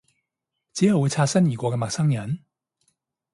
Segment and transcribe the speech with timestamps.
[0.73, 2.39] 只係會擦身而過嘅陌生人？